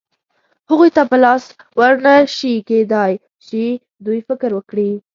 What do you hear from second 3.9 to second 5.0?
دوی فکر وکړي.